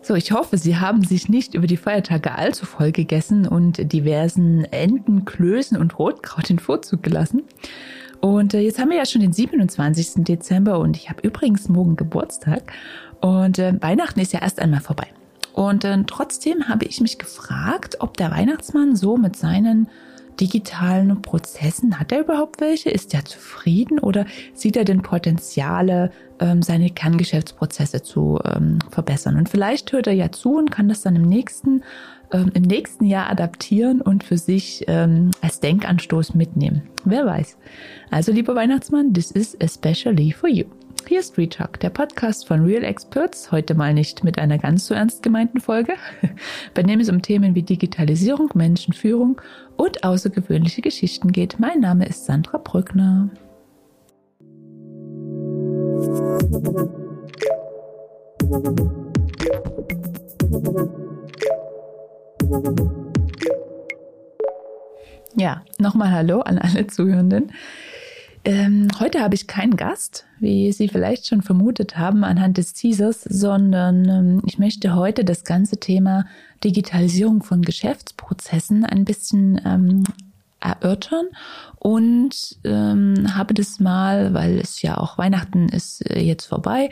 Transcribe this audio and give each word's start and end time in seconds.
So, 0.00 0.14
ich 0.14 0.32
hoffe, 0.32 0.58
Sie 0.58 0.76
haben 0.76 1.02
sich 1.02 1.28
nicht 1.28 1.54
über 1.54 1.66
die 1.66 1.76
Feiertage 1.76 2.34
allzu 2.34 2.66
voll 2.66 2.92
gegessen 2.92 3.48
und 3.48 3.92
diversen 3.92 4.64
Enten, 4.64 5.24
Klößen 5.24 5.76
und 5.76 5.98
Rotkraut 5.98 6.48
den 6.48 6.58
Vorzug 6.58 7.02
gelassen. 7.02 7.42
Und 8.24 8.54
äh, 8.54 8.60
jetzt 8.60 8.78
haben 8.78 8.88
wir 8.88 8.96
ja 8.96 9.04
schon 9.04 9.20
den 9.20 9.34
27. 9.34 10.24
Dezember 10.24 10.78
und 10.78 10.96
ich 10.96 11.10
habe 11.10 11.20
übrigens 11.20 11.68
morgen 11.68 11.94
Geburtstag 11.94 12.72
und 13.20 13.58
äh, 13.58 13.74
Weihnachten 13.82 14.18
ist 14.18 14.32
ja 14.32 14.40
erst 14.40 14.60
einmal 14.60 14.80
vorbei. 14.80 15.08
Und 15.52 15.84
äh, 15.84 16.02
trotzdem 16.06 16.66
habe 16.66 16.86
ich 16.86 17.02
mich 17.02 17.18
gefragt, 17.18 17.96
ob 18.00 18.16
der 18.16 18.30
Weihnachtsmann 18.30 18.96
so 18.96 19.18
mit 19.18 19.36
seinen 19.36 19.88
digitalen 20.40 21.20
Prozessen, 21.20 22.00
hat 22.00 22.12
er 22.12 22.20
überhaupt 22.20 22.62
welche? 22.62 22.88
Ist 22.88 23.12
er 23.12 23.26
zufrieden 23.26 23.98
oder 23.98 24.24
sieht 24.54 24.78
er 24.78 24.86
denn 24.86 25.02
Potenziale, 25.02 26.10
ähm, 26.40 26.62
seine 26.62 26.88
Kerngeschäftsprozesse 26.88 28.02
zu 28.02 28.40
ähm, 28.42 28.78
verbessern? 28.90 29.36
Und 29.36 29.50
vielleicht 29.50 29.92
hört 29.92 30.06
er 30.06 30.14
ja 30.14 30.32
zu 30.32 30.56
und 30.56 30.70
kann 30.70 30.88
das 30.88 31.02
dann 31.02 31.14
im 31.14 31.28
nächsten, 31.28 31.82
ähm, 32.32 32.50
im 32.54 32.62
nächsten 32.62 33.04
Jahr 33.04 33.30
adaptieren 33.30 34.00
und 34.00 34.24
für 34.24 34.38
sich 34.38 34.84
ähm, 34.88 35.30
als 35.40 35.60
Denkanstoß 35.60 36.34
mitnehmen. 36.34 36.82
Wer 37.04 37.26
weiß. 37.26 37.56
Also, 38.10 38.32
lieber 38.32 38.54
Weihnachtsmann, 38.54 39.12
this 39.12 39.30
is 39.30 39.56
especially 39.60 40.32
for 40.32 40.48
you. 40.48 40.64
Hier 41.06 41.20
ist 41.20 41.36
Retalk, 41.36 41.80
der 41.80 41.90
Podcast 41.90 42.48
von 42.48 42.64
Real 42.64 42.82
Experts, 42.82 43.52
heute 43.52 43.74
mal 43.74 43.92
nicht 43.92 44.24
mit 44.24 44.38
einer 44.38 44.56
ganz 44.56 44.86
so 44.86 44.94
ernst 44.94 45.22
gemeinten 45.22 45.60
Folge, 45.60 45.92
bei 46.74 46.82
dem 46.82 46.98
es 46.98 47.10
um 47.10 47.20
Themen 47.20 47.54
wie 47.54 47.62
Digitalisierung, 47.62 48.48
Menschenführung 48.54 49.38
und 49.76 50.02
außergewöhnliche 50.02 50.80
Geschichten 50.80 51.30
geht. 51.30 51.60
Mein 51.60 51.80
Name 51.80 52.06
ist 52.06 52.24
Sandra 52.24 52.56
Brückner. 52.56 53.28
Ja, 65.36 65.64
nochmal 65.78 66.12
Hallo 66.12 66.40
an 66.40 66.58
alle 66.58 66.86
Zuhörenden. 66.86 67.52
Ähm, 68.44 68.88
heute 69.00 69.20
habe 69.20 69.34
ich 69.34 69.46
keinen 69.46 69.76
Gast, 69.76 70.26
wie 70.38 70.70
Sie 70.70 70.88
vielleicht 70.88 71.26
schon 71.26 71.42
vermutet 71.42 71.96
haben 71.96 72.24
anhand 72.24 72.58
des 72.58 72.74
Teasers, 72.74 73.22
sondern 73.22 74.08
ähm, 74.08 74.42
ich 74.46 74.58
möchte 74.58 74.94
heute 74.94 75.24
das 75.24 75.44
ganze 75.44 75.78
Thema 75.78 76.26
Digitalisierung 76.62 77.42
von 77.42 77.62
Geschäftsprozessen 77.62 78.84
ein 78.84 79.04
bisschen 79.04 79.60
ähm, 79.64 80.04
erörtern 80.64 81.26
und 81.78 82.58
ähm, 82.64 83.36
habe 83.36 83.52
das 83.52 83.78
mal, 83.78 84.32
weil 84.32 84.58
es 84.58 84.80
ja 84.80 84.96
auch 84.96 85.18
Weihnachten 85.18 85.68
ist 85.68 86.00
äh, 86.10 86.20
jetzt 86.20 86.46
vorbei, 86.46 86.88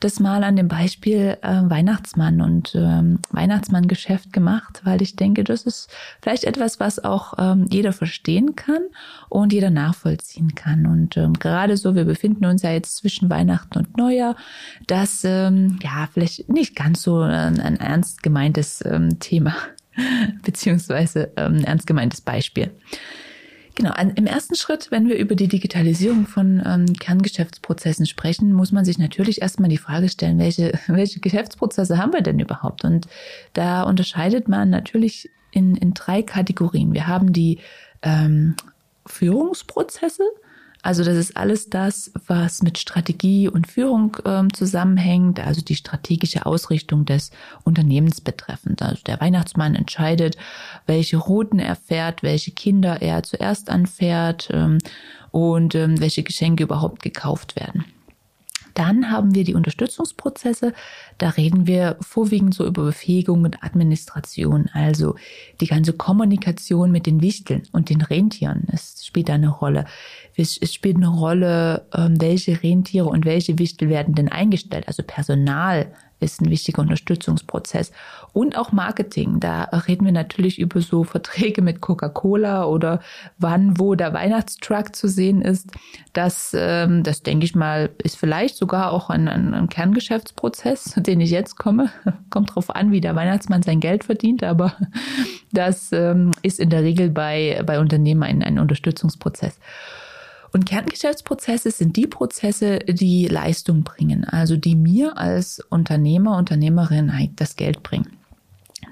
das 0.00 0.18
mal 0.18 0.42
an 0.44 0.56
dem 0.56 0.68
Beispiel 0.68 1.36
äh, 1.42 1.60
Weihnachtsmann 1.64 2.40
und 2.40 2.74
ähm, 2.74 3.18
Weihnachtsmanngeschäft 3.30 4.32
gemacht, 4.32 4.80
weil 4.84 5.02
ich 5.02 5.14
denke, 5.14 5.44
das 5.44 5.64
ist 5.64 5.90
vielleicht 6.22 6.44
etwas, 6.44 6.80
was 6.80 7.04
auch 7.04 7.34
ähm, 7.38 7.66
jeder 7.70 7.92
verstehen 7.92 8.56
kann 8.56 8.82
und 9.28 9.52
jeder 9.52 9.68
nachvollziehen 9.68 10.54
kann. 10.54 10.86
Und 10.86 11.18
ähm, 11.18 11.34
gerade 11.34 11.76
so, 11.76 11.94
wir 11.94 12.06
befinden 12.06 12.46
uns 12.46 12.62
ja 12.62 12.70
jetzt 12.72 12.96
zwischen 12.96 13.28
Weihnachten 13.28 13.76
und 13.76 13.98
Neujahr, 13.98 14.36
das 14.86 15.22
ähm, 15.24 15.78
ja 15.82 16.08
vielleicht 16.10 16.48
nicht 16.48 16.74
ganz 16.74 17.02
so 17.02 17.20
ein, 17.20 17.60
ein 17.60 17.76
ernst 17.76 18.22
gemeintes 18.22 18.82
ähm, 18.86 19.20
Thema 19.20 19.54
beziehungsweise 20.42 21.32
ähm, 21.36 21.56
ein 21.56 21.64
ernst 21.64 21.86
gemeintes 21.86 22.20
Beispiel. 22.20 22.70
Genau, 23.76 23.94
im 23.94 24.26
ersten 24.26 24.56
Schritt, 24.56 24.90
wenn 24.90 25.08
wir 25.08 25.16
über 25.16 25.34
die 25.34 25.48
Digitalisierung 25.48 26.26
von 26.26 26.62
ähm, 26.66 26.92
Kerngeschäftsprozessen 26.92 28.04
sprechen, 28.04 28.52
muss 28.52 28.72
man 28.72 28.84
sich 28.84 28.98
natürlich 28.98 29.40
erstmal 29.40 29.70
die 29.70 29.78
Frage 29.78 30.08
stellen, 30.08 30.38
welche, 30.38 30.72
welche 30.86 31.20
Geschäftsprozesse 31.20 31.96
haben 31.96 32.12
wir 32.12 32.20
denn 32.20 32.38
überhaupt? 32.40 32.84
Und 32.84 33.06
da 33.54 33.84
unterscheidet 33.84 34.48
man 34.48 34.70
natürlich 34.70 35.30
in, 35.52 35.76
in 35.76 35.94
drei 35.94 36.22
Kategorien. 36.22 36.92
Wir 36.92 37.06
haben 37.06 37.32
die 37.32 37.58
ähm, 38.02 38.54
Führungsprozesse, 39.06 40.24
also 40.82 41.04
das 41.04 41.16
ist 41.16 41.36
alles 41.36 41.68
das, 41.68 42.10
was 42.26 42.62
mit 42.62 42.78
Strategie 42.78 43.48
und 43.48 43.66
Führung 43.66 44.16
ähm, 44.24 44.52
zusammenhängt, 44.52 45.40
also 45.40 45.60
die 45.60 45.74
strategische 45.74 46.46
Ausrichtung 46.46 47.04
des 47.04 47.30
Unternehmens 47.64 48.20
betreffend. 48.20 48.82
Also 48.82 49.02
der 49.06 49.20
Weihnachtsmann 49.20 49.74
entscheidet, 49.74 50.36
welche 50.86 51.18
Routen 51.18 51.58
er 51.58 51.76
fährt, 51.76 52.22
welche 52.22 52.52
Kinder 52.52 53.02
er 53.02 53.22
zuerst 53.22 53.68
anfährt 53.70 54.48
ähm, 54.52 54.78
und 55.30 55.74
ähm, 55.74 56.00
welche 56.00 56.22
Geschenke 56.22 56.62
überhaupt 56.62 57.02
gekauft 57.02 57.56
werden. 57.56 57.84
Dann 58.74 59.10
haben 59.10 59.34
wir 59.34 59.44
die 59.44 59.54
Unterstützungsprozesse. 59.54 60.72
Da 61.18 61.30
reden 61.30 61.66
wir 61.66 61.96
vorwiegend 62.00 62.54
so 62.54 62.66
über 62.66 62.84
Befähigung 62.84 63.44
und 63.44 63.62
Administration, 63.62 64.68
also 64.72 65.16
die 65.60 65.66
ganze 65.66 65.92
Kommunikation 65.92 66.90
mit 66.90 67.06
den 67.06 67.22
Wichteln 67.22 67.62
und 67.72 67.90
den 67.90 68.02
Rentieren. 68.02 68.66
Es 68.72 69.04
spielt 69.04 69.30
eine 69.30 69.48
Rolle. 69.48 69.84
Es 70.36 70.58
spielt 70.72 70.96
eine 70.96 71.08
Rolle, 71.08 71.86
ähm, 71.94 72.20
welche 72.20 72.62
Rentiere 72.62 73.06
und 73.06 73.24
welche 73.24 73.58
Wichtel 73.58 73.88
werden 73.88 74.14
denn 74.14 74.28
eingestellt, 74.28 74.88
also 74.88 75.02
Personal 75.02 75.92
ist 76.20 76.40
ein 76.40 76.50
wichtiger 76.50 76.82
Unterstützungsprozess. 76.82 77.92
Und 78.32 78.56
auch 78.56 78.72
Marketing. 78.72 79.40
Da 79.40 79.64
reden 79.64 80.04
wir 80.04 80.12
natürlich 80.12 80.58
über 80.58 80.80
so 80.80 81.02
Verträge 81.02 81.62
mit 81.62 81.80
Coca-Cola 81.80 82.64
oder 82.64 83.00
wann, 83.38 83.78
wo 83.78 83.94
der 83.94 84.12
Weihnachtstruck 84.12 84.94
zu 84.94 85.08
sehen 85.08 85.42
ist. 85.42 85.70
Das, 86.12 86.54
ähm, 86.56 87.02
das 87.02 87.22
denke 87.22 87.44
ich 87.44 87.54
mal, 87.54 87.90
ist 87.98 88.16
vielleicht 88.16 88.56
sogar 88.56 88.92
auch 88.92 89.10
ein, 89.10 89.28
ein, 89.28 89.54
ein 89.54 89.68
Kerngeschäftsprozess, 89.68 90.84
zu 90.84 91.00
dem 91.00 91.20
ich 91.20 91.30
jetzt 91.30 91.56
komme. 91.56 91.90
Kommt 92.30 92.54
drauf 92.54 92.74
an, 92.74 92.92
wie 92.92 93.00
der 93.00 93.16
Weihnachtsmann 93.16 93.62
sein 93.62 93.80
Geld 93.80 94.04
verdient, 94.04 94.44
aber 94.44 94.74
das 95.52 95.90
ähm, 95.92 96.30
ist 96.42 96.60
in 96.60 96.70
der 96.70 96.82
Regel 96.82 97.10
bei, 97.10 97.62
bei 97.66 97.80
Unternehmen 97.80 98.22
ein, 98.22 98.42
ein 98.42 98.58
Unterstützungsprozess. 98.58 99.58
Und 100.52 100.66
Kerngeschäftsprozesse 100.66 101.70
sind 101.70 101.96
die 101.96 102.06
Prozesse, 102.06 102.80
die 102.80 103.28
Leistung 103.28 103.84
bringen, 103.84 104.24
also 104.24 104.56
die 104.56 104.74
mir 104.74 105.16
als 105.16 105.60
Unternehmer, 105.70 106.36
Unternehmerin 106.36 107.16
halt 107.16 107.32
das 107.36 107.56
Geld 107.56 107.82
bringen. 107.82 108.16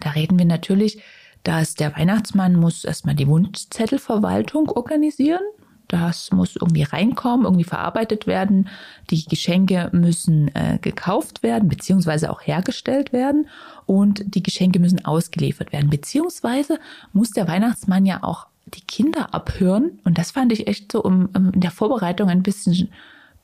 Da 0.00 0.10
reden 0.10 0.38
wir 0.38 0.46
natürlich, 0.46 1.02
dass 1.42 1.74
der 1.74 1.96
Weihnachtsmann 1.96 2.54
muss 2.56 2.84
erstmal 2.84 3.14
die 3.14 3.26
Wunschzettelverwaltung 3.26 4.68
organisieren. 4.68 5.40
Das 5.88 6.30
muss 6.32 6.54
irgendwie 6.54 6.82
reinkommen, 6.82 7.46
irgendwie 7.46 7.64
verarbeitet 7.64 8.26
werden. 8.26 8.68
Die 9.10 9.24
Geschenke 9.24 9.88
müssen 9.92 10.54
äh, 10.54 10.78
gekauft 10.80 11.42
werden, 11.42 11.68
beziehungsweise 11.68 12.30
auch 12.30 12.42
hergestellt 12.42 13.14
werden. 13.14 13.48
Und 13.86 14.22
die 14.34 14.42
Geschenke 14.42 14.80
müssen 14.80 15.04
ausgeliefert 15.06 15.72
werden. 15.72 15.88
Beziehungsweise 15.88 16.78
muss 17.14 17.30
der 17.30 17.48
Weihnachtsmann 17.48 18.04
ja 18.04 18.22
auch 18.22 18.48
die 18.74 18.82
Kinder 18.82 19.34
abhören. 19.34 19.98
Und 20.04 20.18
das 20.18 20.32
fand 20.32 20.52
ich 20.52 20.66
echt 20.66 20.92
so 20.92 21.02
um, 21.02 21.28
um 21.36 21.52
in 21.52 21.60
der 21.60 21.70
Vorbereitung 21.70 22.28
ein 22.28 22.42
bisschen, 22.42 22.90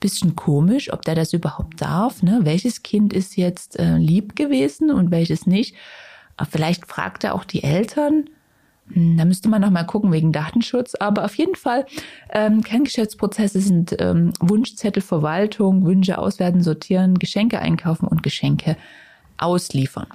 bisschen 0.00 0.36
komisch, 0.36 0.92
ob 0.92 1.02
der 1.02 1.14
das 1.14 1.32
überhaupt 1.32 1.80
darf. 1.80 2.22
Ne? 2.22 2.40
Welches 2.42 2.82
Kind 2.82 3.12
ist 3.12 3.36
jetzt 3.36 3.78
äh, 3.78 3.96
lieb 3.96 4.36
gewesen 4.36 4.90
und 4.90 5.10
welches 5.10 5.46
nicht? 5.46 5.74
Aber 6.36 6.48
vielleicht 6.50 6.86
fragt 6.86 7.24
er 7.24 7.34
auch 7.34 7.44
die 7.44 7.62
Eltern. 7.62 8.24
Hm, 8.92 9.16
da 9.16 9.24
müsste 9.24 9.48
man 9.48 9.62
noch 9.62 9.70
mal 9.70 9.84
gucken 9.84 10.12
wegen 10.12 10.32
Datenschutz. 10.32 10.94
Aber 10.94 11.24
auf 11.24 11.36
jeden 11.36 11.54
Fall, 11.54 11.86
ähm, 12.30 12.62
Kerngeschäftsprozesse 12.62 13.60
sind 13.60 13.96
ähm, 13.98 14.32
Wunschzettel, 14.41 15.02
Verwaltung, 15.02 15.84
Wünsche 15.84 16.18
auswerten, 16.18 16.62
sortieren, 16.62 17.18
Geschenke 17.18 17.60
einkaufen 17.60 18.06
und 18.06 18.22
Geschenke 18.22 18.77
ausliefern. 19.38 20.09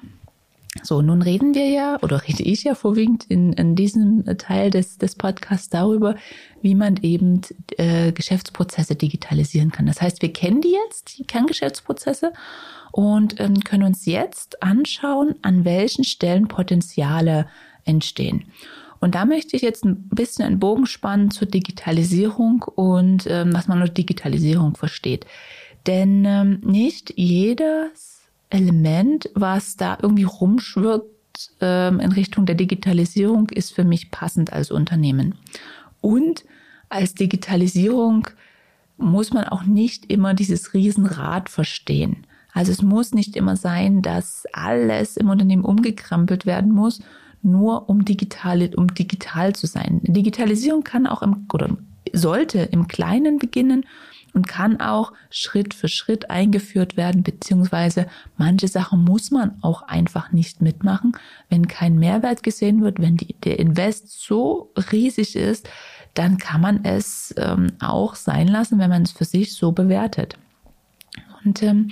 So, 0.83 1.01
nun 1.01 1.21
reden 1.21 1.53
wir 1.53 1.67
ja, 1.67 1.97
oder 2.01 2.27
rede 2.27 2.43
ich 2.43 2.63
ja 2.63 2.75
vorwiegend 2.75 3.25
in, 3.25 3.53
in 3.53 3.75
diesem 3.75 4.25
Teil 4.37 4.69
des, 4.69 4.97
des 4.97 5.15
Podcasts 5.15 5.69
darüber, 5.69 6.15
wie 6.61 6.75
man 6.75 6.97
eben 7.01 7.41
äh, 7.77 8.11
Geschäftsprozesse 8.11 8.95
digitalisieren 8.95 9.71
kann. 9.71 9.85
Das 9.85 10.01
heißt, 10.01 10.21
wir 10.21 10.33
kennen 10.33 10.61
die 10.61 10.75
jetzt, 10.85 11.17
die 11.17 11.25
Kerngeschäftsprozesse, 11.25 12.31
und 12.91 13.39
ähm, 13.39 13.63
können 13.63 13.83
uns 13.83 14.05
jetzt 14.05 14.61
anschauen, 14.63 15.35
an 15.41 15.65
welchen 15.65 16.03
Stellen 16.03 16.47
Potenziale 16.47 17.47
entstehen. 17.85 18.45
Und 18.99 19.15
da 19.15 19.25
möchte 19.25 19.55
ich 19.55 19.61
jetzt 19.61 19.85
ein 19.85 20.09
bisschen 20.09 20.45
einen 20.45 20.59
Bogen 20.59 20.85
spannen 20.85 21.31
zur 21.31 21.47
Digitalisierung 21.47 22.63
und 22.75 23.25
ähm, 23.27 23.53
was 23.53 23.67
man 23.67 23.79
unter 23.81 23.93
Digitalisierung 23.93 24.75
versteht. 24.75 25.25
Denn 25.87 26.25
ähm, 26.25 26.59
nicht 26.65 27.13
jedes 27.15 28.18
Element, 28.49 29.29
was 29.35 29.75
da 29.75 29.97
irgendwie 30.01 30.23
rumschwirrt 30.23 31.05
ähm, 31.61 31.99
in 31.99 32.11
Richtung 32.11 32.45
der 32.45 32.55
Digitalisierung, 32.55 33.49
ist 33.49 33.73
für 33.73 33.83
mich 33.83 34.11
passend 34.11 34.51
als 34.51 34.71
Unternehmen. 34.71 35.35
Und 36.01 36.45
als 36.89 37.13
Digitalisierung 37.13 38.27
muss 38.97 39.31
man 39.31 39.45
auch 39.45 39.63
nicht 39.63 40.11
immer 40.11 40.33
dieses 40.33 40.73
Riesenrad 40.73 41.49
verstehen. 41.49 42.25
Also 42.51 42.71
es 42.71 42.81
muss 42.81 43.13
nicht 43.13 43.35
immer 43.35 43.55
sein, 43.55 44.01
dass 44.01 44.45
alles 44.51 45.15
im 45.15 45.29
Unternehmen 45.29 45.63
umgekrempelt 45.63 46.45
werden 46.45 46.71
muss, 46.71 47.01
nur 47.41 47.89
um 47.89 48.03
digital, 48.03 48.69
um 48.75 48.93
digital 48.93 49.53
zu 49.53 49.67
sein. 49.67 50.01
Digitalisierung 50.03 50.83
kann 50.83 51.07
auch 51.07 51.21
im, 51.21 51.47
oder 51.53 51.77
sollte 52.11 52.59
im 52.59 52.87
Kleinen 52.87 53.37
beginnen 53.37 53.85
und 54.33 54.47
kann 54.47 54.79
auch 54.79 55.13
Schritt 55.29 55.73
für 55.73 55.87
Schritt 55.87 56.29
eingeführt 56.29 56.97
werden, 56.97 57.23
beziehungsweise 57.23 58.07
manche 58.37 58.67
Sachen 58.67 59.03
muss 59.03 59.31
man 59.31 59.57
auch 59.61 59.83
einfach 59.83 60.31
nicht 60.31 60.61
mitmachen, 60.61 61.13
wenn 61.49 61.67
kein 61.67 61.97
Mehrwert 61.97 62.43
gesehen 62.43 62.81
wird, 62.81 62.99
wenn 62.99 63.17
die, 63.17 63.33
der 63.43 63.59
Invest 63.59 64.21
so 64.21 64.71
riesig 64.91 65.35
ist, 65.35 65.69
dann 66.13 66.37
kann 66.37 66.61
man 66.61 66.83
es 66.85 67.33
ähm, 67.37 67.67
auch 67.79 68.15
sein 68.15 68.47
lassen, 68.47 68.79
wenn 68.79 68.89
man 68.89 69.03
es 69.03 69.11
für 69.11 69.25
sich 69.25 69.53
so 69.53 69.71
bewertet. 69.71 70.37
Und 71.45 71.63
ähm, 71.63 71.89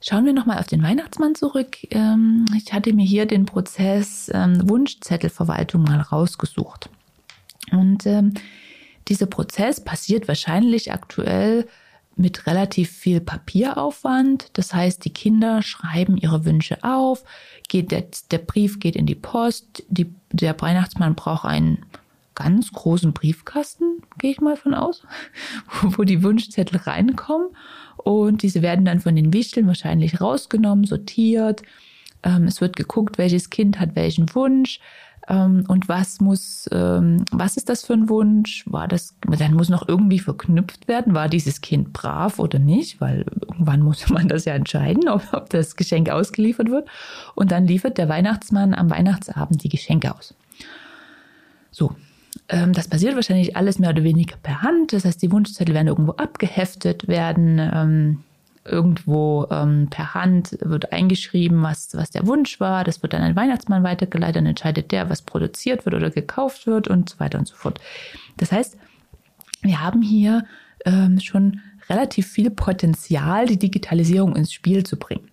schauen 0.00 0.24
wir 0.24 0.32
nochmal 0.32 0.58
auf 0.58 0.66
den 0.66 0.82
Weihnachtsmann 0.82 1.34
zurück. 1.34 1.76
Ähm, 1.90 2.46
ich 2.56 2.72
hatte 2.72 2.92
mir 2.92 3.06
hier 3.06 3.26
den 3.26 3.46
Prozess 3.46 4.30
ähm, 4.32 4.68
Wunschzettelverwaltung 4.68 5.82
mal 5.82 6.00
rausgesucht. 6.00 6.90
Und 7.72 8.06
ähm, 8.06 8.34
dieser 9.08 9.26
Prozess 9.26 9.82
passiert 9.82 10.28
wahrscheinlich 10.28 10.92
aktuell 10.92 11.66
mit 12.16 12.46
relativ 12.46 12.90
viel 12.90 13.20
Papieraufwand. 13.20 14.48
Das 14.54 14.72
heißt, 14.74 15.04
die 15.04 15.12
Kinder 15.12 15.62
schreiben 15.62 16.16
ihre 16.16 16.44
Wünsche 16.44 16.82
auf, 16.82 17.24
geht 17.68 17.90
der, 17.92 18.06
der 18.30 18.38
Brief 18.38 18.80
geht 18.80 18.96
in 18.96 19.06
die 19.06 19.14
Post, 19.14 19.84
die, 19.88 20.12
der 20.32 20.58
Weihnachtsmann 20.60 21.14
braucht 21.14 21.44
einen 21.44 21.84
ganz 22.34 22.72
großen 22.72 23.12
Briefkasten, 23.12 24.02
gehe 24.18 24.30
ich 24.30 24.40
mal 24.40 24.56
von 24.56 24.74
aus, 24.74 25.02
wo 25.82 26.04
die 26.04 26.22
Wunschzettel 26.22 26.80
reinkommen 26.80 27.48
und 27.96 28.42
diese 28.42 28.62
werden 28.62 28.84
dann 28.84 29.00
von 29.00 29.16
den 29.16 29.32
Wichteln 29.32 29.66
wahrscheinlich 29.66 30.20
rausgenommen, 30.20 30.84
sortiert. 30.84 31.62
Ähm, 32.22 32.44
es 32.44 32.60
wird 32.60 32.76
geguckt, 32.76 33.18
welches 33.18 33.50
Kind 33.50 33.78
hat 33.78 33.94
welchen 33.94 34.34
Wunsch 34.34 34.80
und 35.28 35.88
was 35.88 36.20
muss, 36.20 36.68
ähm, 36.72 37.24
was 37.32 37.56
ist 37.56 37.68
das 37.68 37.84
für 37.84 37.94
ein 37.94 38.08
Wunsch? 38.08 38.64
War 38.66 38.86
das, 38.86 39.14
dann 39.26 39.54
muss 39.54 39.68
noch 39.68 39.88
irgendwie 39.88 40.20
verknüpft 40.20 40.86
werden, 40.86 41.14
war 41.14 41.28
dieses 41.28 41.60
Kind 41.60 41.92
brav 41.92 42.38
oder 42.38 42.60
nicht, 42.60 43.00
weil 43.00 43.26
irgendwann 43.40 43.82
muss 43.82 44.08
man 44.10 44.28
das 44.28 44.44
ja 44.44 44.54
entscheiden, 44.54 45.08
ob, 45.08 45.32
ob 45.32 45.50
das 45.50 45.74
Geschenk 45.74 46.10
ausgeliefert 46.10 46.70
wird. 46.70 46.88
Und 47.34 47.50
dann 47.50 47.66
liefert 47.66 47.98
der 47.98 48.08
Weihnachtsmann 48.08 48.72
am 48.72 48.88
Weihnachtsabend 48.90 49.64
die 49.64 49.68
Geschenke 49.68 50.14
aus. 50.14 50.34
So, 51.72 51.94
ähm, 52.48 52.72
das 52.72 52.88
passiert 52.88 53.16
wahrscheinlich 53.16 53.56
alles 53.56 53.78
mehr 53.78 53.90
oder 53.90 54.04
weniger 54.04 54.36
per 54.36 54.62
Hand. 54.62 54.92
Das 54.92 55.04
heißt, 55.04 55.20
die 55.22 55.32
Wunschzettel 55.32 55.74
werden 55.74 55.88
irgendwo 55.88 56.12
abgeheftet, 56.12 57.08
werden 57.08 57.58
ähm, 57.58 58.18
irgendwo 58.68 59.46
ähm, 59.50 59.88
per 59.90 60.14
Hand 60.14 60.56
wird 60.60 60.92
eingeschrieben, 60.92 61.62
was, 61.62 61.94
was 61.94 62.10
der 62.10 62.26
Wunsch 62.26 62.60
war. 62.60 62.84
Das 62.84 63.02
wird 63.02 63.12
dann 63.12 63.22
an 63.22 63.32
den 63.32 63.36
Weihnachtsmann 63.36 63.82
weitergeleitet, 63.82 64.36
dann 64.36 64.46
entscheidet 64.46 64.92
der, 64.92 65.10
was 65.10 65.22
produziert 65.22 65.84
wird 65.84 65.94
oder 65.94 66.10
gekauft 66.10 66.66
wird 66.66 66.88
und 66.88 67.08
so 67.08 67.20
weiter 67.20 67.38
und 67.38 67.48
so 67.48 67.54
fort. 67.54 67.80
Das 68.36 68.52
heißt, 68.52 68.76
wir 69.62 69.80
haben 69.80 70.02
hier 70.02 70.44
ähm, 70.84 71.20
schon 71.20 71.60
relativ 71.88 72.26
viel 72.26 72.50
Potenzial, 72.50 73.46
die 73.46 73.58
Digitalisierung 73.58 74.36
ins 74.36 74.52
Spiel 74.52 74.84
zu 74.84 74.96
bringen. 74.96 75.28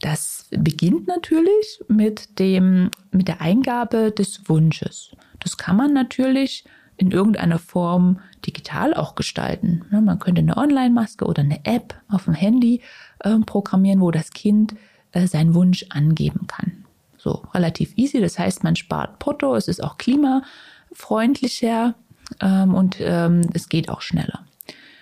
Das 0.00 0.46
beginnt 0.50 1.06
natürlich 1.06 1.80
mit 1.88 2.38
dem, 2.38 2.90
mit 3.10 3.28
der 3.28 3.40
Eingabe 3.40 4.12
des 4.12 4.48
Wunsches. 4.48 5.12
Das 5.40 5.56
kann 5.56 5.76
man 5.76 5.92
natürlich 5.92 6.64
in 6.96 7.10
irgendeiner 7.10 7.58
Form 7.58 8.20
digital 8.44 8.94
auch 8.94 9.14
gestalten. 9.14 9.84
Man 9.90 10.18
könnte 10.18 10.40
eine 10.40 10.56
Online-Maske 10.56 11.24
oder 11.24 11.42
eine 11.42 11.64
App 11.64 11.94
auf 12.08 12.24
dem 12.24 12.34
Handy 12.34 12.80
äh, 13.20 13.38
programmieren, 13.38 14.00
wo 14.00 14.10
das 14.10 14.30
Kind 14.30 14.74
äh, 15.12 15.26
seinen 15.26 15.54
Wunsch 15.54 15.86
angeben 15.90 16.46
kann. 16.46 16.84
So 17.18 17.42
relativ 17.54 17.96
easy. 17.96 18.20
Das 18.20 18.38
heißt, 18.38 18.64
man 18.64 18.76
spart 18.76 19.18
Porto, 19.18 19.54
es 19.56 19.68
ist 19.68 19.82
auch 19.82 19.98
klimafreundlicher 19.98 21.94
ähm, 22.40 22.74
und 22.74 22.96
ähm, 23.00 23.42
es 23.52 23.68
geht 23.68 23.88
auch 23.88 24.00
schneller. 24.00 24.44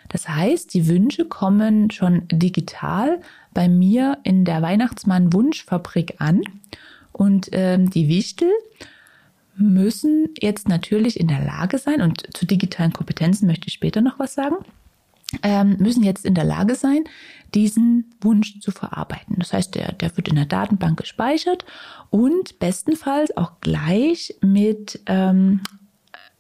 Das 0.08 0.29
heißt, 0.29 0.73
die 0.75 0.87
Wünsche 0.87 1.25
kommen 1.25 1.90
schon 1.90 2.29
digital 2.31 3.20
bei 3.52 3.69
mir 3.69 4.19
in 4.23 4.44
der 4.44 4.62
Weihnachtsmann 4.62 5.32
Wunschfabrik 5.32 6.17
an 6.19 6.43
und 7.12 7.49
ähm, 7.52 7.90
die 7.90 8.08
Wichtel 8.08 8.50
müssen 9.56 10.30
jetzt 10.40 10.68
natürlich 10.68 11.18
in 11.18 11.28
der 11.28 11.44
Lage 11.44 11.78
sein, 11.78 12.00
und 12.00 12.36
zu 12.36 12.46
digitalen 12.46 12.92
Kompetenzen 12.92 13.46
möchte 13.46 13.68
ich 13.68 13.74
später 13.74 14.00
noch 14.00 14.18
was 14.18 14.34
sagen, 14.34 14.56
ähm, 15.42 15.76
müssen 15.78 16.04
jetzt 16.04 16.24
in 16.24 16.34
der 16.34 16.44
Lage 16.44 16.74
sein, 16.74 17.04
diesen 17.54 18.14
Wunsch 18.20 18.60
zu 18.60 18.70
verarbeiten. 18.70 19.36
Das 19.38 19.52
heißt, 19.52 19.74
der, 19.74 19.92
der 19.92 20.16
wird 20.16 20.28
in 20.28 20.36
der 20.36 20.46
Datenbank 20.46 20.98
gespeichert 20.98 21.64
und 22.10 22.58
bestenfalls 22.58 23.36
auch 23.36 23.60
gleich 23.60 24.36
mit, 24.40 25.00
ähm, 25.06 25.60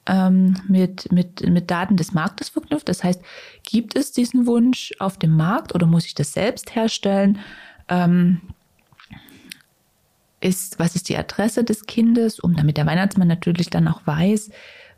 ähm, 0.06 0.56
mit, 0.68 1.10
mit, 1.12 1.48
mit 1.48 1.70
Daten 1.70 1.96
des 1.96 2.12
Marktes 2.12 2.50
verknüpft. 2.50 2.88
Das 2.88 3.02
heißt, 3.02 3.22
gibt 3.64 3.96
es 3.96 4.12
diesen 4.12 4.46
Wunsch 4.46 4.92
auf 4.98 5.18
dem 5.18 5.36
Markt 5.36 5.74
oder 5.74 5.86
muss 5.86 6.06
ich 6.06 6.14
das 6.14 6.32
selbst 6.32 6.74
herstellen? 6.74 7.38
Ähm, 7.88 8.40
ist, 10.44 10.78
was 10.78 10.94
ist 10.94 11.08
die 11.08 11.16
Adresse 11.16 11.64
des 11.64 11.86
Kindes, 11.86 12.38
um 12.38 12.54
damit 12.54 12.76
der 12.76 12.86
Weihnachtsmann 12.86 13.28
natürlich 13.28 13.70
dann 13.70 13.88
auch 13.88 14.02
weiß, 14.04 14.50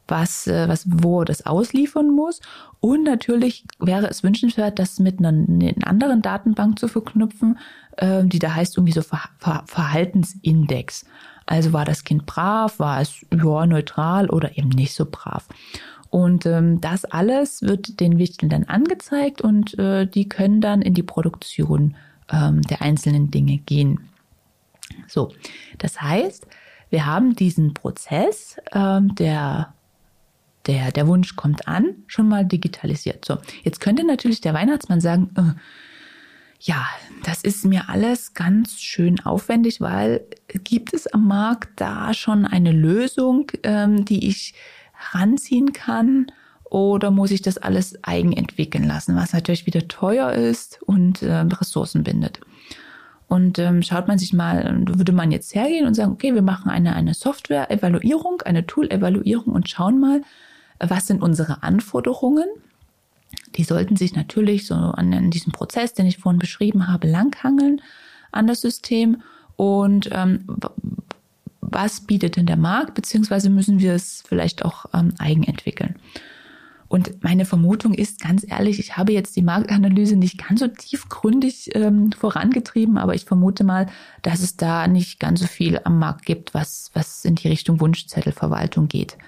was, 0.08 0.46
äh, 0.46 0.68
was, 0.68 0.86
wo 0.88 1.24
das 1.24 1.46
ausliefern 1.46 2.10
muss. 2.10 2.40
Und 2.80 3.04
natürlich 3.04 3.64
wäre 3.78 4.08
es 4.08 4.22
wünschenswert, 4.22 4.78
das 4.78 4.98
mit 4.98 5.18
einer, 5.18 5.28
einer 5.28 5.86
anderen 5.86 6.22
Datenbank 6.22 6.78
zu 6.78 6.88
verknüpfen, 6.88 7.58
äh, 7.96 8.24
die 8.24 8.38
da 8.38 8.54
heißt 8.54 8.76
irgendwie 8.76 8.92
so 8.92 9.02
Ver 9.02 9.20
Ver 9.38 9.64
Verhaltensindex. 9.66 11.06
Also 11.46 11.72
war 11.72 11.84
das 11.84 12.02
Kind 12.02 12.26
brav, 12.26 12.78
war 12.80 13.00
es 13.00 13.24
ja, 13.32 13.66
neutral 13.66 14.28
oder 14.30 14.58
eben 14.58 14.70
nicht 14.70 14.94
so 14.94 15.06
brav. 15.08 15.46
Und 16.10 16.46
ähm, 16.46 16.80
das 16.80 17.04
alles 17.04 17.62
wird 17.62 18.00
den 18.00 18.18
Wichteln 18.18 18.48
dann 18.48 18.64
angezeigt 18.64 19.42
und 19.42 19.78
äh, 19.78 20.06
die 20.06 20.28
können 20.28 20.60
dann 20.60 20.82
in 20.82 20.94
die 20.94 21.02
Produktion 21.02 21.94
ähm, 22.32 22.62
der 22.62 22.82
einzelnen 22.82 23.30
Dinge 23.30 23.58
gehen. 23.58 24.08
So, 25.08 25.32
das 25.78 26.00
heißt, 26.00 26.46
wir 26.90 27.06
haben 27.06 27.34
diesen 27.34 27.74
Prozess, 27.74 28.56
ähm, 28.72 29.14
der, 29.16 29.74
der, 30.66 30.92
der 30.92 31.06
Wunsch 31.06 31.36
kommt 31.36 31.66
an, 31.68 31.96
schon 32.06 32.28
mal 32.28 32.44
digitalisiert. 32.44 33.24
So, 33.24 33.38
jetzt 33.62 33.80
könnte 33.80 34.06
natürlich 34.06 34.40
der 34.40 34.54
Weihnachtsmann 34.54 35.00
sagen, 35.00 35.30
äh, 35.36 35.60
ja, 36.60 36.86
das 37.22 37.42
ist 37.42 37.64
mir 37.64 37.88
alles 37.88 38.34
ganz 38.34 38.80
schön 38.80 39.20
aufwendig, 39.20 39.80
weil 39.80 40.26
gibt 40.48 40.94
es 40.94 41.06
am 41.06 41.26
Markt 41.26 41.80
da 41.80 42.14
schon 42.14 42.44
eine 42.46 42.72
Lösung, 42.72 43.50
ähm, 43.62 44.04
die 44.04 44.26
ich 44.28 44.54
heranziehen 44.92 45.72
kann? 45.72 46.26
Oder 46.64 47.10
muss 47.10 47.30
ich 47.30 47.42
das 47.42 47.58
alles 47.58 48.02
eigen 48.02 48.32
entwickeln 48.32 48.84
lassen, 48.84 49.14
was 49.14 49.32
natürlich 49.32 49.66
wieder 49.66 49.86
teuer 49.86 50.32
ist 50.32 50.82
und 50.82 51.22
äh, 51.22 51.32
Ressourcen 51.32 52.02
bindet? 52.02 52.40
Und 53.28 53.58
ähm, 53.58 53.82
schaut 53.82 54.06
man 54.06 54.18
sich 54.18 54.32
mal, 54.32 54.84
würde 54.86 55.12
man 55.12 55.32
jetzt 55.32 55.54
hergehen 55.54 55.86
und 55.86 55.94
sagen, 55.94 56.12
okay, 56.12 56.34
wir 56.34 56.42
machen 56.42 56.70
eine, 56.70 56.94
eine 56.94 57.12
Software-Evaluierung, 57.12 58.42
eine 58.42 58.66
Tool-Evaluierung 58.66 59.52
und 59.52 59.68
schauen 59.68 59.98
mal, 59.98 60.22
was 60.78 61.08
sind 61.08 61.22
unsere 61.22 61.62
Anforderungen. 61.62 62.46
Die 63.56 63.64
sollten 63.64 63.96
sich 63.96 64.14
natürlich 64.14 64.66
so 64.66 64.74
an, 64.74 65.12
an 65.12 65.30
diesem 65.30 65.52
Prozess, 65.52 65.92
den 65.92 66.06
ich 66.06 66.18
vorhin 66.18 66.38
beschrieben 66.38 66.86
habe, 66.86 67.08
langhangeln 67.08 67.80
an 68.30 68.46
das 68.46 68.60
System. 68.60 69.22
Und 69.56 70.08
ähm, 70.12 70.44
was 71.60 72.02
bietet 72.02 72.36
denn 72.36 72.46
der 72.46 72.56
Markt, 72.56 72.94
beziehungsweise 72.94 73.50
müssen 73.50 73.80
wir 73.80 73.94
es 73.94 74.22
vielleicht 74.26 74.64
auch 74.64 74.86
ähm, 74.94 75.14
eigen 75.18 75.42
entwickeln. 75.42 75.96
Und 76.88 77.22
meine 77.24 77.44
Vermutung 77.44 77.94
ist 77.94 78.20
ganz 78.20 78.44
ehrlich, 78.48 78.78
ich 78.78 78.96
habe 78.96 79.12
jetzt 79.12 79.36
die 79.36 79.42
Marktanalyse 79.42 80.16
nicht 80.16 80.46
ganz 80.46 80.60
so 80.60 80.68
tiefgründig 80.68 81.70
ähm, 81.74 82.12
vorangetrieben, 82.12 82.98
aber 82.98 83.14
ich 83.14 83.24
vermute 83.24 83.64
mal, 83.64 83.86
dass 84.22 84.40
es 84.40 84.56
da 84.56 84.86
nicht 84.86 85.18
ganz 85.18 85.40
so 85.40 85.46
viel 85.46 85.80
am 85.84 85.98
Markt 85.98 86.24
gibt, 86.24 86.54
was, 86.54 86.90
was 86.94 87.24
in 87.24 87.34
die 87.34 87.48
Richtung 87.48 87.80
Wunschzettelverwaltung 87.80 88.88
geht. 88.88 89.18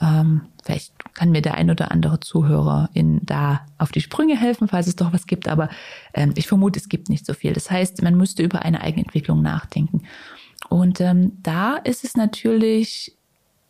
Ähm, 0.00 0.42
vielleicht 0.64 0.92
kann 1.14 1.30
mir 1.30 1.42
der 1.42 1.54
ein 1.54 1.70
oder 1.70 1.90
andere 1.92 2.18
Zuhörer 2.20 2.88
in 2.94 3.20
da 3.24 3.66
auf 3.78 3.92
die 3.92 4.00
Sprünge 4.00 4.36
helfen, 4.36 4.68
falls 4.68 4.86
es 4.86 4.96
doch 4.96 5.12
was 5.12 5.26
gibt, 5.26 5.48
aber 5.48 5.68
ähm, 6.14 6.32
ich 6.34 6.48
vermute, 6.48 6.78
es 6.78 6.88
gibt 6.88 7.08
nicht 7.08 7.26
so 7.26 7.34
viel. 7.34 7.52
Das 7.52 7.70
heißt, 7.70 8.02
man 8.02 8.16
müsste 8.16 8.42
über 8.42 8.62
eine 8.62 8.80
Eigenentwicklung 8.80 9.42
nachdenken. 9.42 10.02
Und 10.68 11.00
ähm, 11.00 11.38
da 11.42 11.76
ist 11.76 12.04
es 12.04 12.16
natürlich 12.16 13.16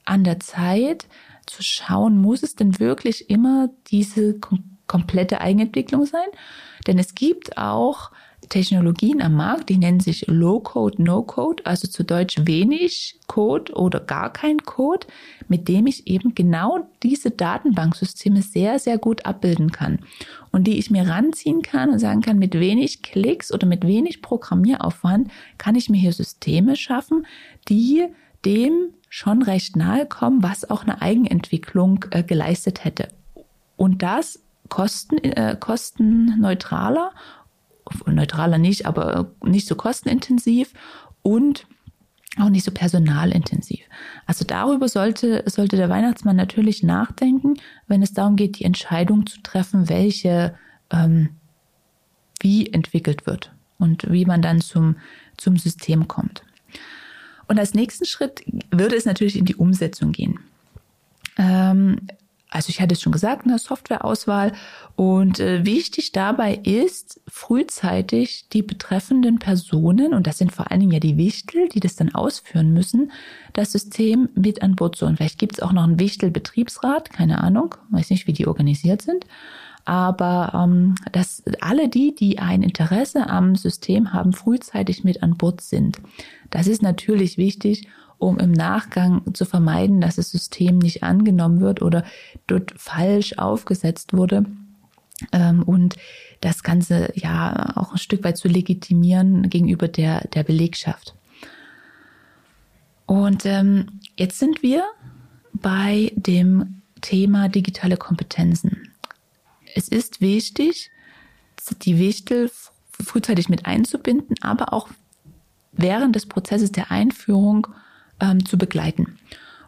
an 0.04 0.24
der 0.24 0.40
Zeit, 0.40 1.06
zu 1.46 1.62
schauen, 1.62 2.20
muss 2.20 2.42
es 2.42 2.54
denn 2.54 2.78
wirklich 2.78 3.28
immer 3.30 3.70
diese 3.88 4.38
kom 4.38 4.64
komplette 4.88 5.40
Eigenentwicklung 5.40 6.04
sein? 6.04 6.26
Denn 6.86 6.98
es 6.98 7.14
gibt 7.14 7.56
auch 7.56 8.10
Technologien 8.48 9.22
am 9.22 9.34
Markt, 9.34 9.70
die 9.70 9.78
nennen 9.78 10.00
sich 10.00 10.26
Low-Code, 10.26 11.02
No-Code, 11.02 11.64
also 11.64 11.88
zu 11.88 12.04
Deutsch 12.04 12.36
wenig 12.44 13.18
Code 13.26 13.72
oder 13.72 14.00
gar 14.00 14.30
kein 14.32 14.58
Code, 14.58 15.06
mit 15.48 15.68
dem 15.68 15.86
ich 15.86 16.06
eben 16.06 16.34
genau 16.34 16.86
diese 17.02 17.30
Datenbanksysteme 17.30 18.42
sehr, 18.42 18.78
sehr 18.78 18.98
gut 18.98 19.24
abbilden 19.24 19.70
kann 19.72 20.00
und 20.50 20.66
die 20.66 20.78
ich 20.78 20.90
mir 20.90 21.08
ranziehen 21.08 21.62
kann 21.62 21.88
und 21.88 21.98
sagen 21.98 22.20
kann, 22.20 22.38
mit 22.38 22.52
wenig 22.54 23.02
Klicks 23.02 23.52
oder 23.52 23.66
mit 23.66 23.86
wenig 23.86 24.20
Programmieraufwand 24.20 25.30
kann 25.56 25.76
ich 25.76 25.88
mir 25.88 25.98
hier 25.98 26.12
Systeme 26.12 26.76
schaffen, 26.76 27.26
die 27.68 28.08
dem 28.44 28.94
schon 29.08 29.42
recht 29.42 29.76
nahe 29.76 30.06
kommen, 30.06 30.42
was 30.42 30.68
auch 30.68 30.82
eine 30.82 31.02
Eigenentwicklung 31.02 32.04
äh, 32.10 32.22
geleistet 32.22 32.84
hätte. 32.84 33.08
Und 33.76 34.02
das 34.02 34.40
kosten, 34.68 35.18
äh, 35.18 35.56
kostenneutraler 35.58 37.12
neutraler 38.06 38.58
nicht, 38.58 38.86
aber 38.86 39.32
nicht 39.44 39.66
so 39.66 39.74
kostenintensiv 39.74 40.72
und 41.22 41.66
auch 42.38 42.48
nicht 42.48 42.64
so 42.64 42.70
personalintensiv. 42.70 43.80
Also 44.26 44.44
darüber 44.46 44.88
sollte, 44.88 45.44
sollte 45.46 45.76
der 45.76 45.90
Weihnachtsmann 45.90 46.36
natürlich 46.36 46.82
nachdenken, 46.82 47.54
wenn 47.86 48.02
es 48.02 48.14
darum 48.14 48.36
geht, 48.36 48.58
die 48.58 48.64
Entscheidung 48.64 49.26
zu 49.26 49.42
treffen, 49.42 49.88
welche, 49.88 50.54
ähm, 50.90 51.30
wie 52.40 52.72
entwickelt 52.72 53.26
wird 53.26 53.52
und 53.78 54.10
wie 54.10 54.24
man 54.24 54.40
dann 54.40 54.60
zum, 54.62 54.96
zum 55.36 55.58
System 55.58 56.08
kommt. 56.08 56.42
Und 57.52 57.58
als 57.58 57.74
nächsten 57.74 58.06
Schritt 58.06 58.42
würde 58.70 58.96
es 58.96 59.04
natürlich 59.04 59.36
in 59.36 59.44
die 59.44 59.56
Umsetzung 59.56 60.12
gehen. 60.12 60.40
Ähm, 61.36 61.98
also 62.48 62.70
ich 62.70 62.80
hatte 62.80 62.94
es 62.94 63.02
schon 63.02 63.12
gesagt, 63.12 63.44
eine 63.44 63.58
Softwareauswahl. 63.58 64.52
Und 64.96 65.38
äh, 65.38 65.66
wichtig 65.66 66.12
dabei 66.12 66.54
ist, 66.54 67.20
frühzeitig 67.28 68.48
die 68.54 68.62
betreffenden 68.62 69.38
Personen, 69.38 70.14
und 70.14 70.26
das 70.26 70.38
sind 70.38 70.50
vor 70.50 70.70
allen 70.70 70.80
Dingen 70.80 70.92
ja 70.92 70.98
die 70.98 71.18
Wichtel, 71.18 71.68
die 71.68 71.80
das 71.80 71.94
dann 71.94 72.14
ausführen 72.14 72.72
müssen, 72.72 73.12
das 73.52 73.72
System 73.72 74.30
mit 74.34 74.62
an 74.62 74.74
Bord 74.74 74.96
zu 74.96 75.04
holen. 75.04 75.18
Vielleicht 75.18 75.38
gibt 75.38 75.56
es 75.56 75.60
auch 75.60 75.72
noch 75.72 75.84
einen 75.84 76.00
Wichtel-Betriebsrat, 76.00 77.10
keine 77.10 77.44
Ahnung, 77.44 77.74
weiß 77.90 78.08
nicht, 78.08 78.26
wie 78.26 78.32
die 78.32 78.46
organisiert 78.46 79.02
sind. 79.02 79.26
Aber 79.84 80.52
ähm, 80.54 80.94
dass 81.10 81.42
alle 81.60 81.88
die, 81.88 82.14
die 82.14 82.38
ein 82.38 82.62
Interesse 82.62 83.28
am 83.28 83.56
System 83.56 84.12
haben, 84.12 84.32
frühzeitig 84.32 85.02
mit 85.02 85.22
an 85.22 85.36
Bord 85.36 85.60
sind. 85.60 86.00
Das 86.50 86.66
ist 86.66 86.82
natürlich 86.82 87.36
wichtig, 87.36 87.88
um 88.18 88.38
im 88.38 88.52
Nachgang 88.52 89.22
zu 89.34 89.44
vermeiden, 89.44 90.00
dass 90.00 90.16
das 90.16 90.30
System 90.30 90.78
nicht 90.78 91.02
angenommen 91.02 91.60
wird 91.60 91.82
oder 91.82 92.04
dort 92.46 92.72
falsch 92.76 93.38
aufgesetzt 93.38 94.12
wurde. 94.12 94.46
Ähm, 95.32 95.64
und 95.64 95.96
das 96.40 96.62
Ganze 96.62 97.12
ja 97.14 97.72
auch 97.76 97.92
ein 97.92 97.98
Stück 97.98 98.22
weit 98.24 98.36
zu 98.36 98.48
legitimieren 98.48 99.48
gegenüber 99.50 99.88
der, 99.88 100.28
der 100.28 100.44
Belegschaft. 100.44 101.14
Und 103.06 103.44
ähm, 103.44 104.00
jetzt 104.16 104.38
sind 104.38 104.62
wir 104.62 104.84
bei 105.52 106.12
dem 106.14 106.82
Thema 107.00 107.48
digitale 107.48 107.96
Kompetenzen. 107.96 108.91
Es 109.74 109.88
ist 109.88 110.20
wichtig, 110.20 110.90
die 111.82 111.98
Wichtel 111.98 112.50
frühzeitig 112.90 113.48
mit 113.48 113.66
einzubinden, 113.66 114.36
aber 114.40 114.72
auch 114.72 114.88
während 115.72 116.14
des 116.14 116.26
Prozesses 116.26 116.72
der 116.72 116.90
Einführung 116.90 117.66
ähm, 118.20 118.44
zu 118.44 118.58
begleiten. 118.58 119.18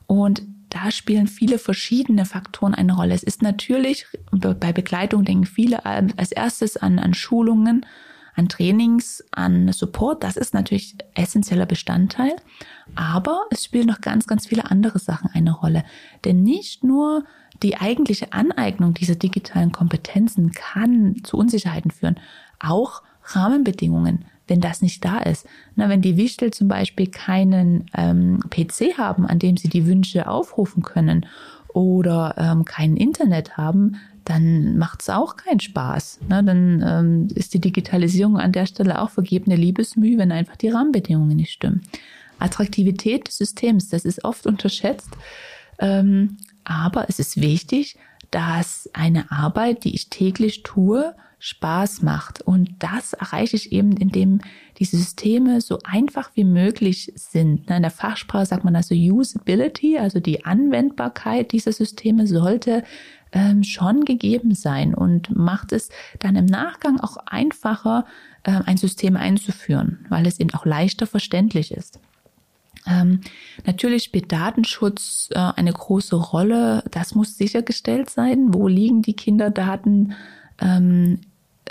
Und 0.07 0.43
da 0.71 0.91
spielen 0.91 1.29
viele 1.29 1.59
verschiedene 1.59 2.25
Faktoren 2.25 2.75
eine 2.75 2.95
Rolle. 2.95 3.15
Es 3.15 3.23
ist 3.23 3.43
natürlich, 3.43 4.07
bei 4.33 4.73
Begleitung 4.73 5.25
denken 5.25 5.47
viele 5.47 5.87
als 5.87 6.33
erstes 6.33 6.77
an, 6.77 6.99
an 6.99 7.15
Schulungen, 7.15 7.87
an 8.35 8.49
Trainings, 8.49 9.25
an 9.31 9.73
Support. 9.73 10.25
Das 10.25 10.37
ist 10.37 10.53
natürlich 10.53 10.97
essentieller 11.15 11.67
Bestandteil. 11.67 12.35
Aber 12.97 13.43
es 13.51 13.65
spielen 13.65 13.87
noch 13.87 14.01
ganz, 14.01 14.27
ganz 14.27 14.47
viele 14.47 14.69
andere 14.69 14.99
Sachen 14.99 15.31
eine 15.33 15.53
Rolle. 15.53 15.85
Denn 16.25 16.43
nicht 16.43 16.83
nur 16.83 17.25
die 17.63 17.77
eigentliche 17.77 18.33
Aneignung 18.33 18.95
dieser 18.95 19.15
digitalen 19.15 19.73
Kompetenzen 19.73 20.53
kann 20.53 21.17
zu 21.23 21.37
Unsicherheiten 21.37 21.91
führen. 21.91 22.21
Auch 22.59 23.03
Rahmenbedingungen 23.25 24.25
wenn 24.47 24.61
das 24.61 24.83
nicht 24.83 25.05
da 25.05 25.19
ist. 25.19 25.47
Na, 25.77 25.89
wenn 25.89 26.03
die 26.03 26.17
Wichtel 26.17 26.53
zum 26.53 26.69
Beispiel 26.69 27.07
keinen 27.07 27.87
ähm, 27.97 28.41
PC 28.51 28.99
haben, 28.99 29.27
an 29.27 29.39
dem 29.39 29.57
sie 29.57 29.69
die 29.69 29.87
Wünsche 29.87 30.29
aufrufen 30.29 30.83
können 30.83 31.27
oder 31.69 32.35
ähm, 32.39 32.65
kein 32.65 32.97
Internet 32.97 33.57
haben, 33.57 33.97
dann 34.25 34.79
macht 34.79 35.03
es 35.03 35.11
auch 35.11 35.37
keinen 35.37 35.61
Spaß. 35.61 36.21
Na, 36.29 36.43
dann 36.43 36.83
ähm, 36.87 37.29
ist 37.35 37.55
die 37.55 37.61
Digitalisierung 37.61 38.39
an 38.39 38.53
der 38.53 38.67
Stelle 38.67 39.01
auch 39.01 39.11
vergebene 39.11 39.57
Liebesmüh, 39.57 40.19
wenn 40.19 40.33
einfach 40.33 40.57
die 40.57 40.69
Rahmenbedingungen 40.69 41.37
nicht 41.37 41.53
stimmen. 41.53 41.83
Attraktivität 42.39 43.29
des 43.29 43.39
Systems, 43.39 43.89
das 43.89 44.05
ist 44.05 44.25
oft 44.25 44.47
unterschätzt, 44.47 45.11
ähm, 45.79 46.37
aber 46.65 47.09
es 47.09 47.19
ist 47.19 47.41
wichtig, 47.41 47.97
dass 48.31 48.91
eine 48.93 49.31
Arbeit, 49.31 49.85
die 49.85 49.95
ich 49.95 50.11
täglich 50.11 50.63
tue, 50.63 51.15
Spaß 51.39 52.01
macht. 52.01 52.41
Und 52.41 52.71
das 52.79 53.13
erreiche 53.13 53.55
ich 53.55 53.71
eben, 53.71 53.97
indem 53.99 54.41
diese 54.79 54.97
Systeme 54.97 55.61
so 55.61 55.79
einfach 55.85 56.31
wie 56.35 56.45
möglich 56.45 57.13
sind. 57.17 57.71
In 57.71 57.83
der 57.83 57.91
Fachsprache 57.91 58.47
sagt 58.47 58.65
man 58.65 58.75
also 58.75 58.95
Usability, 58.95 59.99
also 59.99 60.21
die 60.21 60.47
Anwendbarkeit 60.47 61.53
dieser 61.53 61.73
Systeme 61.73 62.27
sollte 62.27 62.83
ähm, 63.33 63.63
schon 63.63 64.07
gegeben 64.07 64.55
sein 64.55 64.95
und 64.95 65.37
macht 65.37 65.73
es 65.73 65.91
dann 66.19 66.35
im 66.37 66.47
Nachgang 66.47 66.99
auch 67.01 67.19
einfacher, 67.27 68.07
äh, 68.45 68.61
ein 68.65 68.79
System 68.79 69.17
einzuführen, 69.17 70.07
weil 70.09 70.27
es 70.27 70.41
eben 70.41 70.55
auch 70.55 70.65
leichter 70.65 71.07
verständlich 71.07 71.73
ist. 71.73 72.01
Ähm, 72.87 73.21
natürlich 73.65 74.05
spielt 74.05 74.33
Datenschutz 74.33 75.29
äh, 75.33 75.39
eine 75.39 75.73
große 75.73 76.17
Rolle. 76.17 76.85
Das 76.91 77.15
muss 77.15 77.37
sichergestellt 77.37 78.11
sein. 78.11 78.53
Wo 78.53 78.69
liegen 78.69 79.03
die 79.03 79.15
Kinderdaten? 79.15 80.15
Ähm, 80.61 81.21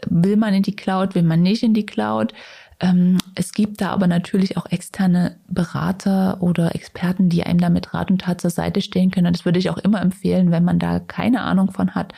will 0.07 0.37
man 0.37 0.53
in 0.53 0.63
die 0.63 0.75
Cloud, 0.75 1.15
will 1.15 1.23
man 1.23 1.41
nicht 1.41 1.63
in 1.63 1.73
die 1.73 1.85
Cloud. 1.85 2.33
Ähm, 2.79 3.17
es 3.35 3.53
gibt 3.53 3.81
da 3.81 3.91
aber 3.91 4.07
natürlich 4.07 4.57
auch 4.57 4.65
externe 4.65 5.37
Berater 5.47 6.41
oder 6.41 6.75
Experten, 6.75 7.29
die 7.29 7.43
einem 7.43 7.59
da 7.59 7.69
mit 7.69 7.93
Rat 7.93 8.11
und 8.11 8.21
Tat 8.21 8.41
zur 8.41 8.49
Seite 8.49 8.81
stehen 8.81 9.11
können. 9.11 9.27
Und 9.27 9.35
das 9.35 9.45
würde 9.45 9.59
ich 9.59 9.69
auch 9.69 9.77
immer 9.77 10.01
empfehlen, 10.01 10.51
wenn 10.51 10.63
man 10.63 10.79
da 10.79 10.99
keine 10.99 11.41
Ahnung 11.41 11.71
von 11.71 11.95
hat, 11.95 12.13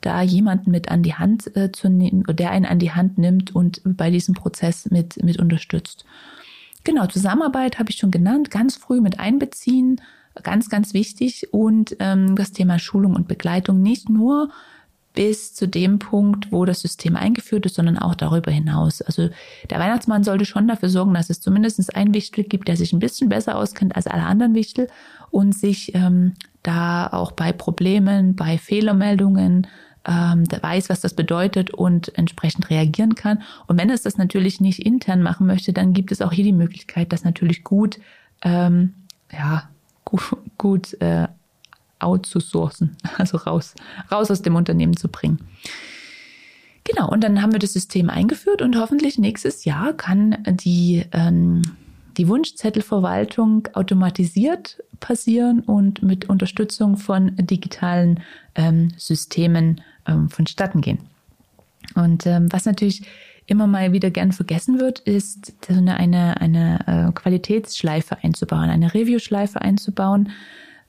da 0.00 0.22
jemanden 0.22 0.70
mit 0.70 0.90
an 0.90 1.02
die 1.02 1.14
Hand 1.14 1.56
äh, 1.56 1.72
zu 1.72 1.88
nehmen, 1.88 2.24
der 2.28 2.50
einen 2.50 2.66
an 2.66 2.78
die 2.78 2.92
Hand 2.92 3.18
nimmt 3.18 3.54
und 3.54 3.80
bei 3.84 4.10
diesem 4.10 4.34
Prozess 4.34 4.90
mit, 4.90 5.22
mit 5.22 5.38
unterstützt. 5.38 6.04
Genau, 6.84 7.06
Zusammenarbeit 7.06 7.78
habe 7.78 7.90
ich 7.90 7.96
schon 7.96 8.10
genannt, 8.10 8.50
ganz 8.50 8.76
früh 8.76 9.00
mit 9.00 9.18
einbeziehen, 9.18 10.00
ganz, 10.42 10.68
ganz 10.68 10.92
wichtig. 10.92 11.48
Und 11.52 11.96
ähm, 11.98 12.36
das 12.36 12.52
Thema 12.52 12.78
Schulung 12.78 13.16
und 13.16 13.26
Begleitung 13.26 13.80
nicht 13.80 14.08
nur 14.08 14.50
bis 15.14 15.54
zu 15.54 15.66
dem 15.68 16.00
Punkt, 16.00 16.50
wo 16.52 16.64
das 16.64 16.80
System 16.80 17.16
eingeführt 17.16 17.64
ist, 17.66 17.76
sondern 17.76 17.98
auch 17.98 18.16
darüber 18.16 18.50
hinaus. 18.50 19.00
Also 19.00 19.30
der 19.70 19.78
Weihnachtsmann 19.78 20.24
sollte 20.24 20.44
schon 20.44 20.66
dafür 20.66 20.88
sorgen, 20.88 21.14
dass 21.14 21.30
es 21.30 21.40
zumindest 21.40 21.94
einen 21.94 22.12
Wichtel 22.12 22.44
gibt, 22.44 22.68
der 22.68 22.76
sich 22.76 22.92
ein 22.92 22.98
bisschen 22.98 23.28
besser 23.28 23.56
auskennt 23.56 23.94
als 23.94 24.08
alle 24.08 24.24
anderen 24.24 24.54
Wichtel 24.54 24.88
und 25.30 25.54
sich 25.54 25.94
ähm, 25.94 26.34
da 26.64 27.06
auch 27.06 27.32
bei 27.32 27.52
Problemen, 27.52 28.34
bei 28.34 28.58
Fehlermeldungen 28.58 29.68
ähm, 30.06 30.44
weiß, 30.48 30.90
was 30.90 31.00
das 31.00 31.14
bedeutet 31.14 31.70
und 31.70 32.16
entsprechend 32.18 32.70
reagieren 32.70 33.14
kann. 33.14 33.42
Und 33.66 33.78
wenn 33.78 33.90
es 33.90 34.02
das 34.02 34.18
natürlich 34.18 34.60
nicht 34.60 34.84
intern 34.84 35.22
machen 35.22 35.46
möchte, 35.46 35.72
dann 35.72 35.92
gibt 35.92 36.12
es 36.12 36.20
auch 36.20 36.32
hier 36.32 36.44
die 36.44 36.52
Möglichkeit, 36.52 37.12
das 37.12 37.24
natürlich 37.24 37.64
gut, 37.64 37.98
ähm, 38.42 38.94
ja, 39.32 39.68
gut, 40.04 40.36
gut 40.58 41.00
äh, 41.00 41.28
outzusourcen, 41.98 42.96
also 43.18 43.38
raus, 43.38 43.74
raus 44.10 44.30
aus 44.30 44.42
dem 44.42 44.56
Unternehmen 44.56 44.96
zu 44.96 45.08
bringen. 45.08 45.40
Genau, 46.84 47.10
und 47.10 47.24
dann 47.24 47.40
haben 47.40 47.52
wir 47.52 47.58
das 47.58 47.72
System 47.72 48.10
eingeführt 48.10 48.60
und 48.60 48.78
hoffentlich 48.78 49.18
nächstes 49.18 49.64
Jahr 49.64 49.94
kann 49.94 50.36
die, 50.46 51.06
ähm, 51.12 51.62
die 52.18 52.28
Wunschzettelverwaltung 52.28 53.68
automatisiert 53.72 54.82
passieren 55.00 55.60
und 55.60 56.02
mit 56.02 56.28
Unterstützung 56.28 56.98
von 56.98 57.34
digitalen 57.36 58.20
ähm, 58.54 58.88
Systemen 58.98 59.80
ähm, 60.06 60.28
vonstatten 60.28 60.80
gehen. 60.80 60.98
Und 61.94 62.26
ähm, 62.26 62.52
was 62.52 62.64
natürlich 62.64 63.02
immer 63.46 63.66
mal 63.66 63.92
wieder 63.92 64.10
gern 64.10 64.32
vergessen 64.32 64.80
wird, 64.80 65.00
ist 65.00 65.52
eine, 65.68 65.96
eine, 65.96 66.40
eine 66.40 67.08
äh, 67.08 67.12
Qualitätsschleife 67.12 68.18
einzubauen, 68.22 68.70
eine 68.70 68.94
Review-Schleife 68.94 69.60
einzubauen, 69.60 70.30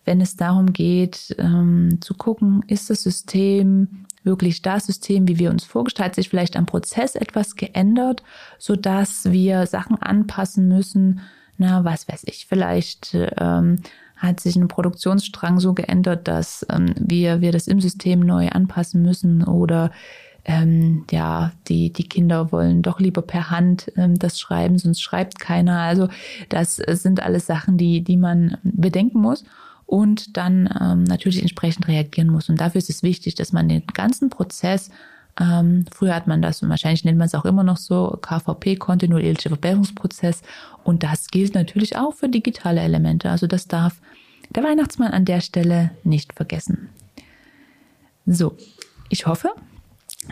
wenn 0.05 0.21
es 0.21 0.35
darum 0.35 0.71
geht, 0.71 1.35
ähm, 1.39 1.97
zu 1.99 2.13
gucken, 2.13 2.63
ist 2.67 2.89
das 2.89 3.03
System 3.03 4.05
wirklich 4.23 4.61
das 4.61 4.87
System, 4.87 5.27
wie 5.27 5.37
wir 5.37 5.51
uns 5.51 5.63
vorgestellt, 5.63 6.15
sich 6.15 6.29
vielleicht 6.29 6.57
am 6.57 6.65
Prozess 6.65 7.15
etwas 7.15 7.55
geändert, 7.55 8.23
so 8.57 8.75
dass 8.75 9.31
wir 9.31 9.67
Sachen 9.67 10.01
anpassen 10.01 10.67
müssen. 10.67 11.21
Na, 11.57 11.83
was 11.85 12.07
weiß 12.07 12.23
ich, 12.25 12.47
vielleicht 12.47 13.15
ähm, 13.37 13.77
hat 14.25 14.39
sich 14.39 14.55
ein 14.55 14.67
Produktionsstrang 14.67 15.59
so 15.59 15.73
geändert, 15.73 16.27
dass 16.27 16.65
ähm, 16.69 16.93
wir, 16.97 17.41
wir 17.41 17.51
das 17.51 17.67
im 17.67 17.79
System 17.79 18.19
neu 18.19 18.49
anpassen 18.49 19.01
müssen 19.01 19.43
oder 19.43 19.91
ähm, 20.45 21.05
ja, 21.11 21.53
die, 21.67 21.91
die 21.91 22.07
Kinder 22.07 22.51
wollen 22.51 22.83
doch 22.83 22.99
lieber 22.99 23.23
per 23.23 23.49
Hand 23.49 23.91
ähm, 23.97 24.17
das 24.17 24.39
schreiben, 24.39 24.77
sonst 24.77 25.01
schreibt 25.01 25.39
keiner. 25.39 25.79
Also 25.79 26.07
das 26.49 26.75
sind 26.75 27.21
alles 27.23 27.47
Sachen, 27.47 27.77
die, 27.77 28.03
die 28.03 28.17
man 28.17 28.57
bedenken 28.63 29.19
muss 29.19 29.43
und 29.85 30.37
dann 30.37 30.69
ähm, 30.79 31.03
natürlich 31.03 31.41
entsprechend 31.41 31.87
reagieren 31.87 32.29
muss. 32.29 32.49
Und 32.49 32.61
dafür 32.61 32.79
ist 32.79 32.89
es 32.89 33.03
wichtig, 33.03 33.35
dass 33.35 33.53
man 33.53 33.67
den 33.67 33.85
ganzen 33.87 34.29
Prozess 34.29 34.89
ähm, 35.39 35.85
früher 35.91 36.15
hat 36.15 36.27
man 36.27 36.41
das 36.41 36.61
und 36.61 36.69
wahrscheinlich 36.69 37.03
nennt 37.03 37.17
man 37.17 37.27
es 37.27 37.35
auch 37.35 37.45
immer 37.45 37.63
noch 37.63 37.77
so 37.77 38.17
KVP, 38.21 38.77
kontinuierlicher 38.77 39.49
Verbesserungsprozess. 39.49 40.41
Und 40.83 41.03
das 41.03 41.27
gilt 41.27 41.55
natürlich 41.55 41.97
auch 41.97 42.13
für 42.13 42.29
digitale 42.29 42.81
Elemente. 42.81 43.29
Also 43.29 43.47
das 43.47 43.67
darf 43.67 43.99
der 44.49 44.63
Weihnachtsmann 44.63 45.11
an 45.11 45.25
der 45.25 45.41
Stelle 45.41 45.91
nicht 46.03 46.33
vergessen. 46.33 46.89
So, 48.25 48.55
ich 49.09 49.27
hoffe, 49.27 49.53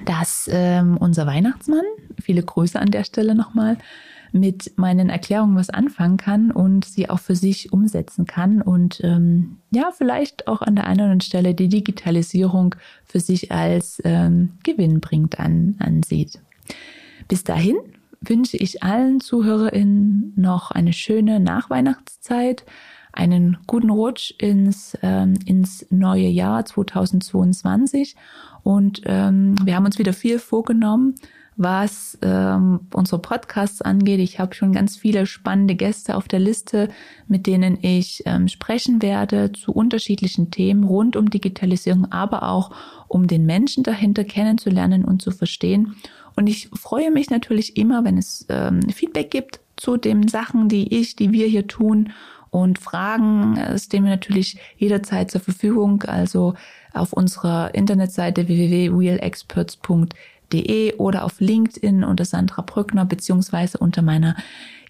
dass 0.05 0.49
ähm, 0.51 0.97
unser 0.97 1.27
Weihnachtsmann, 1.27 1.83
viele 2.21 2.41
Grüße 2.41 2.79
an 2.79 2.91
der 2.91 3.03
Stelle 3.03 3.35
nochmal, 3.35 3.77
mit 4.33 4.77
meinen 4.77 5.09
Erklärungen 5.09 5.55
was 5.55 5.69
anfangen 5.69 6.17
kann 6.17 6.51
und 6.51 6.85
sie 6.85 7.09
auch 7.09 7.19
für 7.19 7.35
sich 7.35 7.71
umsetzen 7.71 8.25
kann 8.25 8.61
und 8.61 8.99
ähm, 9.03 9.57
ja, 9.71 9.91
vielleicht 9.95 10.47
auch 10.47 10.61
an 10.61 10.75
der 10.75 10.85
einen 10.85 10.95
oder 10.95 11.03
anderen 11.03 11.21
Stelle 11.21 11.53
die 11.53 11.69
Digitalisierung 11.69 12.75
für 13.05 13.19
sich 13.19 13.51
als 13.51 14.01
ähm, 14.03 14.53
Gewinn 14.63 14.99
bringt 14.99 15.39
an, 15.39 15.75
ansieht. 15.79 16.39
Bis 17.27 17.43
dahin 17.43 17.77
wünsche 18.21 18.57
ich 18.57 18.81
allen 18.81 19.21
ZuhörerInnen 19.21 20.33
noch 20.35 20.71
eine 20.71 20.93
schöne 20.93 21.39
Nachweihnachtszeit, 21.39 22.65
einen 23.11 23.57
guten 23.67 23.91
Rutsch 23.91 24.33
ins, 24.39 24.97
ähm, 25.03 25.35
ins 25.45 25.85
neue 25.91 26.27
Jahr 26.27 26.65
2022 26.65 28.15
und 28.63 29.01
ähm, 29.05 29.55
wir 29.63 29.75
haben 29.75 29.85
uns 29.85 29.99
wieder 29.99 30.13
viel 30.13 30.39
vorgenommen 30.39 31.13
was 31.55 32.17
ähm, 32.21 32.87
unsere 32.93 33.21
Podcasts 33.21 33.81
angeht. 33.81 34.19
Ich 34.19 34.39
habe 34.39 34.55
schon 34.55 34.73
ganz 34.73 34.97
viele 34.97 35.25
spannende 35.25 35.75
Gäste 35.75 36.15
auf 36.15 36.27
der 36.27 36.39
Liste, 36.39 36.89
mit 37.27 37.45
denen 37.47 37.77
ich 37.81 38.23
ähm, 38.25 38.47
sprechen 38.47 39.01
werde 39.01 39.51
zu 39.51 39.71
unterschiedlichen 39.71 40.51
Themen 40.51 40.83
rund 40.83 41.15
um 41.15 41.29
Digitalisierung, 41.29 42.11
aber 42.11 42.43
auch 42.43 42.71
um 43.07 43.27
den 43.27 43.45
Menschen 43.45 43.83
dahinter 43.83 44.23
kennenzulernen 44.23 45.05
und 45.05 45.21
zu 45.21 45.31
verstehen. 45.31 45.95
Und 46.35 46.47
ich 46.47 46.69
freue 46.69 47.11
mich 47.11 47.29
natürlich 47.29 47.77
immer, 47.77 48.03
wenn 48.03 48.17
es 48.17 48.45
ähm, 48.49 48.81
Feedback 48.89 49.29
gibt 49.29 49.59
zu 49.77 49.97
den 49.97 50.27
Sachen, 50.27 50.69
die 50.69 50.99
ich, 50.99 51.15
die 51.15 51.31
wir 51.31 51.47
hier 51.47 51.67
tun 51.67 52.11
und 52.49 52.77
Fragen 52.79 53.57
äh, 53.57 53.77
stehen 53.79 54.03
mir 54.03 54.11
natürlich 54.11 54.59
jederzeit 54.77 55.31
zur 55.31 55.41
Verfügung. 55.41 56.03
Also 56.03 56.53
auf 56.93 57.13
unserer 57.13 57.73
Internetseite 57.73 58.47
www.realexperts.de 58.47 60.32
www.brückner.de 60.53 60.95
oder 60.95 61.25
auf 61.25 61.39
LinkedIn 61.39 62.03
unter 62.03 62.25
Sandra 62.25 62.61
Brückner 62.61 63.05
beziehungsweise 63.05 63.79
unter 63.79 64.01
meiner 64.01 64.35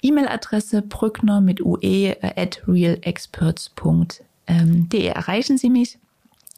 E-Mail-Adresse 0.01 0.81
brückner 0.81 1.41
mit 1.41 1.61
ue 1.61 2.15
at 2.21 2.63
realexperts.de 2.67 5.07
erreichen 5.07 5.57
Sie 5.57 5.69
mich 5.69 5.99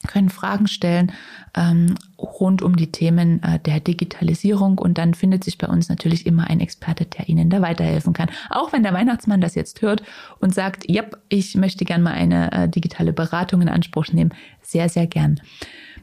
können 0.08 0.30
Fragen 0.30 0.68
stellen 0.68 1.12
ähm, 1.56 1.96
rund 2.20 2.62
um 2.62 2.76
die 2.76 2.92
Themen 2.92 3.42
äh, 3.42 3.60
der 3.60 3.80
Digitalisierung 3.80 4.78
und 4.78 5.00
dann 5.00 5.16
findet 5.16 5.44
sich 5.44 5.58
bei 5.58 5.66
uns 5.66 5.90
natürlich 5.90 6.28
immer 6.28 6.48
ein 6.48 6.60
Experte, 6.60 7.06
der 7.06 7.28
Ihnen 7.28 7.50
da 7.50 7.64
weiterhelfen 7.64 8.14
kann. 8.14 8.30
Auch 8.52 8.72
wenn 8.72 8.84
der 8.84 8.94
Weihnachtsmann 8.94 9.42
das 9.42 9.56
jetzt 9.56 9.82
hört 9.82 10.04
und 10.40 10.54
sagt, 10.54 10.88
ja, 10.88 11.06
ich 11.30 11.56
möchte 11.56 11.86
gern 11.86 12.04
mal 12.04 12.14
eine 12.14 12.52
äh, 12.52 12.70
digitale 12.70 13.14
Beratung 13.14 13.64
in 13.64 13.70
Anspruch 13.70 14.10
nehmen, 14.10 14.32
sehr, 14.62 14.90
sehr 14.90 15.08
gern. 15.08 15.42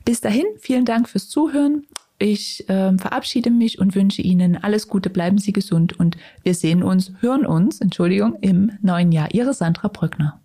Bis 0.04 0.20
dahin, 0.20 0.46
vielen 0.58 0.84
Dank 0.84 1.08
fürs 1.08 1.28
Zuhören. 1.28 1.86
Ich 2.18 2.68
äh, 2.68 2.96
verabschiede 2.98 3.50
mich 3.50 3.78
und 3.78 3.94
wünsche 3.94 4.22
Ihnen 4.22 4.56
alles 4.56 4.88
Gute, 4.88 5.10
bleiben 5.10 5.38
Sie 5.38 5.52
gesund 5.52 5.98
und 5.98 6.16
wir 6.42 6.54
sehen 6.54 6.82
uns, 6.82 7.12
hören 7.20 7.46
uns, 7.46 7.80
Entschuldigung, 7.80 8.36
im 8.40 8.72
neuen 8.80 9.12
Jahr. 9.12 9.32
Ihre 9.34 9.54
Sandra 9.54 9.88
Brückner. 9.88 10.41